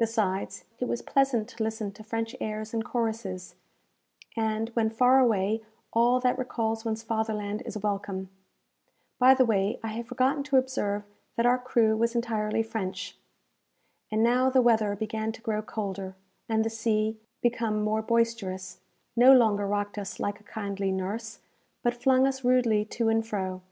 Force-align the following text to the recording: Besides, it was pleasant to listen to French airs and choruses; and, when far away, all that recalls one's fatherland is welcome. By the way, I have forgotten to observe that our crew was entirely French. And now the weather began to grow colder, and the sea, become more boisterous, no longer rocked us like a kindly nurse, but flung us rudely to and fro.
Besides, 0.00 0.64
it 0.80 0.88
was 0.88 1.00
pleasant 1.00 1.48
to 1.50 1.62
listen 1.62 1.92
to 1.92 2.02
French 2.02 2.34
airs 2.40 2.74
and 2.74 2.84
choruses; 2.84 3.54
and, 4.36 4.68
when 4.70 4.90
far 4.90 5.20
away, 5.20 5.62
all 5.92 6.18
that 6.18 6.36
recalls 6.36 6.84
one's 6.84 7.04
fatherland 7.04 7.62
is 7.64 7.78
welcome. 7.78 8.30
By 9.20 9.32
the 9.34 9.44
way, 9.44 9.78
I 9.84 9.92
have 9.92 10.08
forgotten 10.08 10.42
to 10.42 10.56
observe 10.56 11.04
that 11.36 11.46
our 11.46 11.56
crew 11.56 11.96
was 11.96 12.16
entirely 12.16 12.64
French. 12.64 13.16
And 14.10 14.24
now 14.24 14.50
the 14.50 14.60
weather 14.60 14.96
began 14.96 15.30
to 15.30 15.40
grow 15.40 15.62
colder, 15.62 16.16
and 16.48 16.64
the 16.64 16.68
sea, 16.68 17.20
become 17.40 17.80
more 17.84 18.02
boisterous, 18.02 18.80
no 19.14 19.32
longer 19.32 19.68
rocked 19.68 19.98
us 19.98 20.18
like 20.18 20.40
a 20.40 20.42
kindly 20.42 20.90
nurse, 20.90 21.38
but 21.84 21.94
flung 21.94 22.26
us 22.26 22.42
rudely 22.42 22.84
to 22.86 23.08
and 23.08 23.24
fro. 23.24 23.62